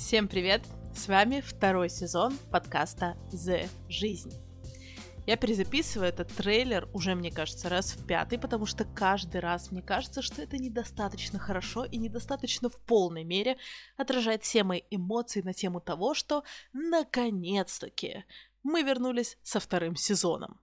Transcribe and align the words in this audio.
Всем 0.00 0.28
привет! 0.28 0.62
С 0.96 1.08
вами 1.08 1.40
второй 1.40 1.90
сезон 1.90 2.36
подкаста 2.50 3.18
«The 3.32 3.68
Жизнь». 3.90 4.32
Я 5.26 5.36
перезаписываю 5.36 6.08
этот 6.08 6.28
трейлер 6.34 6.88
уже, 6.94 7.14
мне 7.14 7.30
кажется, 7.30 7.68
раз 7.68 7.92
в 7.92 8.06
пятый, 8.06 8.38
потому 8.38 8.64
что 8.64 8.84
каждый 8.84 9.42
раз 9.42 9.70
мне 9.70 9.82
кажется, 9.82 10.22
что 10.22 10.40
это 10.40 10.56
недостаточно 10.56 11.38
хорошо 11.38 11.84
и 11.84 11.98
недостаточно 11.98 12.70
в 12.70 12.80
полной 12.80 13.24
мере 13.24 13.58
отражает 13.98 14.42
все 14.42 14.64
мои 14.64 14.80
эмоции 14.90 15.42
на 15.42 15.52
тему 15.52 15.80
того, 15.80 16.14
что 16.14 16.44
наконец-таки 16.72 18.24
мы 18.62 18.82
вернулись 18.82 19.36
со 19.42 19.60
вторым 19.60 19.96
сезоном. 19.96 20.60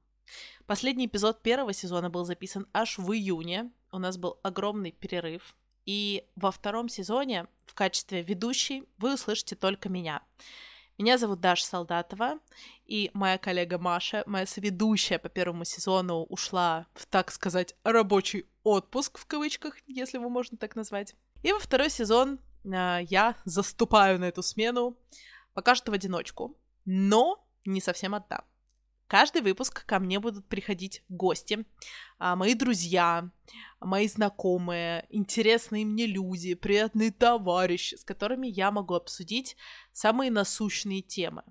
Последний 0.65 1.05
эпизод 1.05 1.43
первого 1.43 1.73
сезона 1.73 2.09
был 2.09 2.25
записан 2.25 2.65
аж 2.73 2.97
в 2.97 3.13
июне. 3.13 3.71
У 3.91 3.99
нас 3.99 4.17
был 4.17 4.39
огромный 4.41 4.91
перерыв. 4.91 5.55
И 5.87 6.25
во 6.35 6.51
втором 6.51 6.89
сезоне 6.89 7.47
в 7.65 7.73
качестве 7.73 8.21
ведущей 8.21 8.83
вы 8.97 9.13
услышите 9.13 9.55
только 9.55 9.87
меня. 9.87 10.21
Меня 10.97 11.17
зовут 11.17 11.39
Даша 11.39 11.65
Солдатова, 11.65 12.39
и 12.85 13.09
моя 13.13 13.37
коллега 13.37 13.77
Маша, 13.77 14.23
моя 14.25 14.45
соведущая 14.45 15.17
по 15.17 15.29
первому 15.29 15.63
сезону, 15.63 16.23
ушла 16.23 16.87
в, 16.93 17.05
так 17.05 17.31
сказать, 17.31 17.75
рабочий 17.83 18.47
отпуск, 18.63 19.17
в 19.17 19.25
кавычках, 19.27 19.77
если 19.87 20.17
его 20.17 20.27
можно 20.27 20.57
так 20.57 20.75
назвать. 20.75 21.15
И 21.43 21.53
во 21.53 21.59
второй 21.59 21.89
сезон 21.89 22.39
э, 22.65 22.99
я 23.09 23.35
заступаю 23.45 24.19
на 24.19 24.25
эту 24.25 24.43
смену, 24.43 24.97
пока 25.53 25.73
что 25.75 25.91
в 25.91 25.93
одиночку, 25.93 26.57
но 26.83 27.47
не 27.63 27.79
совсем 27.79 28.13
одна. 28.13 28.43
Каждый 29.07 29.41
выпуск 29.41 29.85
ко 29.85 29.99
мне 29.99 30.19
будут 30.19 30.47
приходить 30.47 31.03
гости, 31.07 31.65
а, 32.19 32.35
мои 32.35 32.53
друзья, 32.53 33.29
мои 33.79 34.07
знакомые, 34.07 35.05
интересные 35.09 35.85
мне 35.85 36.05
люди, 36.05 36.55
приятные 36.55 37.11
товарищи, 37.11 37.95
с 37.95 38.03
которыми 38.03 38.47
я 38.47 38.69
могу 38.69 38.95
обсудить 38.95 39.55
самые 39.93 40.29
насущные 40.29 41.01
темы. 41.01 41.43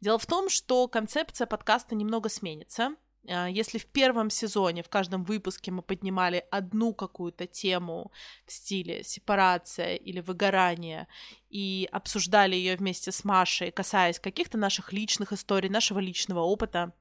Дело 0.00 0.18
в 0.18 0.26
том, 0.26 0.48
что 0.48 0.88
концепция 0.88 1.46
подкаста 1.46 1.94
немного 1.94 2.28
сменится. 2.28 2.96
А, 3.28 3.48
если 3.48 3.78
в 3.78 3.86
первом 3.86 4.30
сезоне, 4.30 4.82
в 4.82 4.88
каждом 4.88 5.24
выпуске 5.24 5.70
мы 5.70 5.82
поднимали 5.82 6.44
одну 6.50 6.94
какую-то 6.94 7.46
тему 7.46 8.12
в 8.46 8.52
стиле 8.52 9.04
сепарация 9.04 9.96
или 9.96 10.20
выгорание 10.20 11.06
и 11.48 11.88
обсуждали 11.92 12.54
ее 12.54 12.76
вместе 12.76 13.12
с 13.12 13.24
Машей, 13.24 13.70
касаясь 13.70 14.18
каких-то 14.18 14.58
наших 14.58 14.92
личных 14.92 15.32
историй, 15.32 15.68
нашего 15.68 15.98
личного 15.98 16.40
опыта, 16.40 16.92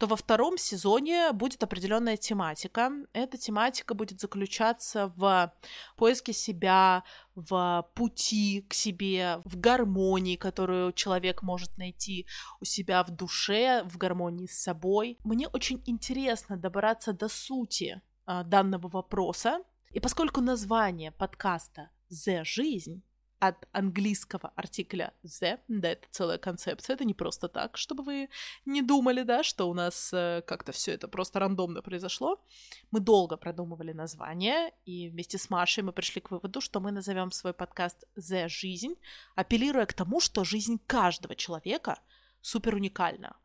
то 0.00 0.06
во 0.06 0.16
втором 0.16 0.56
сезоне 0.56 1.30
будет 1.32 1.62
определенная 1.62 2.16
тематика. 2.16 2.90
Эта 3.12 3.36
тематика 3.36 3.92
будет 3.92 4.18
заключаться 4.18 5.12
в 5.14 5.52
поиске 5.96 6.32
себя, 6.32 7.04
в 7.34 7.86
пути 7.94 8.64
к 8.66 8.72
себе, 8.72 9.42
в 9.44 9.60
гармонии, 9.60 10.36
которую 10.36 10.94
человек 10.94 11.42
может 11.42 11.76
найти 11.76 12.26
у 12.60 12.64
себя 12.64 13.04
в 13.04 13.10
душе, 13.10 13.82
в 13.84 13.98
гармонии 13.98 14.46
с 14.46 14.62
собой. 14.62 15.18
Мне 15.22 15.48
очень 15.48 15.82
интересно 15.84 16.56
добраться 16.56 17.12
до 17.12 17.28
сути 17.28 18.00
а, 18.24 18.42
данного 18.42 18.88
вопроса. 18.88 19.58
И 19.90 20.00
поскольку 20.00 20.40
название 20.40 21.12
подкаста 21.12 21.90
«The 22.10 22.42
жизнь», 22.44 23.02
от 23.40 23.66
английского 23.72 24.52
артикля 24.54 25.14
the, 25.24 25.58
да, 25.68 25.88
это 25.88 26.06
целая 26.10 26.38
концепция, 26.38 26.94
это 26.94 27.04
не 27.04 27.14
просто 27.14 27.48
так, 27.48 27.78
чтобы 27.78 28.04
вы 28.04 28.28
не 28.66 28.82
думали, 28.82 29.22
да, 29.22 29.42
что 29.42 29.68
у 29.68 29.74
нас 29.74 30.12
э, 30.12 30.42
как-то 30.46 30.72
все 30.72 30.92
это 30.92 31.08
просто 31.08 31.40
рандомно 31.40 31.80
произошло. 31.82 32.38
Мы 32.90 33.00
долго 33.00 33.38
продумывали 33.38 33.92
название, 33.92 34.72
и 34.84 35.08
вместе 35.08 35.38
с 35.38 35.48
Машей 35.48 35.82
мы 35.82 35.92
пришли 35.92 36.20
к 36.20 36.30
выводу, 36.30 36.60
что 36.60 36.80
мы 36.80 36.92
назовем 36.92 37.32
свой 37.32 37.54
подкаст 37.54 38.04
The 38.18 38.48
Жизнь, 38.48 38.94
апеллируя 39.34 39.86
к 39.86 39.94
тому, 39.94 40.20
что 40.20 40.44
жизнь 40.44 40.78
каждого 40.86 41.34
человека 41.34 41.98
супер 42.42 42.74
уникальна. 42.74 43.36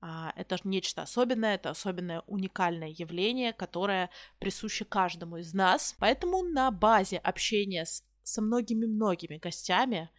А, 0.00 0.32
это 0.36 0.56
нечто 0.62 1.02
особенное, 1.02 1.56
это 1.56 1.70
особенное 1.70 2.20
уникальное 2.26 2.90
явление, 2.90 3.52
которое 3.52 4.10
присуще 4.38 4.84
каждому 4.84 5.38
из 5.38 5.54
нас. 5.54 5.96
Поэтому 5.98 6.42
на 6.42 6.70
базе 6.70 7.18
общения 7.18 7.84
с 7.84 8.04
со 8.28 8.42
многими-многими 8.42 9.38
гостями 9.38 10.10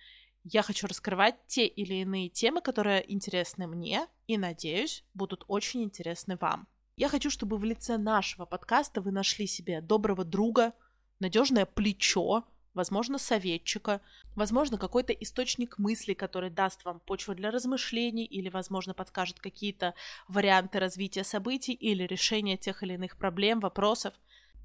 я 0.44 0.62
хочу 0.62 0.88
раскрывать 0.88 1.36
те 1.48 1.68
или 1.68 1.96
иные 1.96 2.30
темы, 2.30 2.62
которые 2.62 3.04
интересны 3.14 3.68
мне 3.68 4.08
и, 4.28 4.38
надеюсь, 4.38 5.04
будут 5.14 5.44
очень 5.48 5.84
интересны 5.84 6.38
вам. 6.40 6.68
Я 6.96 7.08
хочу, 7.08 7.30
чтобы 7.30 7.58
в 7.58 7.64
лице 7.64 7.98
нашего 7.98 8.46
подкаста 8.46 9.02
вы 9.02 9.12
нашли 9.12 9.48
себе 9.48 9.82
доброго 9.82 10.26
друга, 10.26 10.74
надежное 11.20 11.66
плечо, 11.66 12.46
возможно, 12.74 13.18
советчика, 13.18 14.02
возможно, 14.36 14.78
какой-то 14.78 15.14
источник 15.14 15.78
мысли, 15.78 16.14
который 16.14 16.50
даст 16.50 16.86
вам 16.86 17.00
почву 17.00 17.36
для 17.36 17.52
размышлений 17.52 18.26
или, 18.26 18.50
возможно, 18.50 18.94
подскажет 18.94 19.40
какие-то 19.40 19.94
варианты 20.28 20.80
развития 20.80 21.24
событий 21.24 21.74
или 21.74 22.04
решения 22.04 22.58
тех 22.58 22.84
или 22.84 22.94
иных 22.94 23.18
проблем, 23.18 23.60
вопросов. 23.60 24.14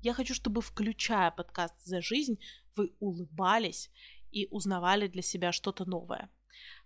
Я 0.04 0.12
хочу, 0.12 0.34
чтобы, 0.34 0.60
включая 0.60 1.30
подкаст 1.30 1.74
«За 1.82 2.02
жизнь», 2.02 2.38
вы 2.76 2.92
улыбались 3.00 3.90
и 4.32 4.46
узнавали 4.50 5.08
для 5.08 5.22
себя 5.22 5.50
что-то 5.50 5.86
новое. 5.86 6.28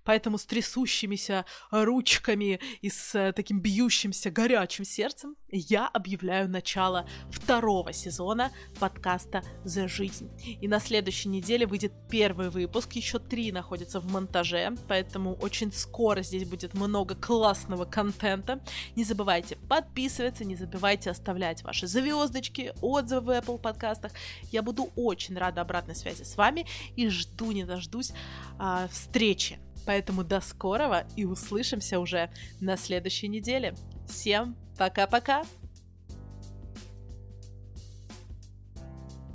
Поэтому 0.09 0.39
с 0.39 0.47
трясущимися 0.47 1.45
ручками 1.71 2.61
и 2.81 2.89
с 2.89 3.15
э, 3.15 3.35
таким 3.35 3.61
бьющимся 3.61 4.31
горячим 4.31 4.87
сердцем 4.87 5.37
я 5.51 5.87
объявляю 5.87 6.49
начало 6.49 7.07
второго 7.31 7.93
сезона 7.93 8.51
подкаста 8.81 9.43
«За 9.65 9.87
жизнь». 9.87 10.31
И 10.63 10.67
на 10.67 10.81
следующей 10.81 11.29
неделе 11.29 11.67
выйдет 11.67 11.93
первый 12.09 12.49
выпуск, 12.49 12.95
еще 12.95 13.19
три 13.19 13.53
находятся 13.53 14.01
в 14.01 14.11
монтаже, 14.11 14.75
поэтому 14.89 15.35
очень 15.35 15.71
скоро 15.73 16.23
здесь 16.23 16.49
будет 16.49 16.73
много 16.73 17.15
классного 17.15 17.85
контента. 17.85 18.63
Не 18.97 19.05
забывайте 19.05 19.57
подписываться, 19.57 20.47
не 20.47 20.57
забывайте 20.57 21.11
оставлять 21.11 21.63
ваши 21.65 21.87
звездочки, 21.87 22.73
отзывы 22.81 23.21
в 23.21 23.29
Apple 23.29 23.59
подкастах. 23.59 24.13
Я 24.51 24.63
буду 24.63 24.91
очень 24.97 25.37
рада 25.37 25.61
обратной 25.61 25.95
связи 25.95 26.23
с 26.23 26.39
вами 26.39 26.65
и 26.97 27.11
жду 27.11 27.53
не 27.53 27.65
дождусь 27.65 28.13
а, 28.59 28.89
встречи 28.89 29.59
Поэтому 29.89 30.23
до 30.23 30.43
скорого 30.43 31.07
и 31.17 31.25
услышимся 31.25 31.99
уже 31.99 32.31
на 32.61 32.77
следующей 32.77 33.27
неделе. 33.27 33.75
Всем 34.07 34.55
пока-пока! 34.77 35.45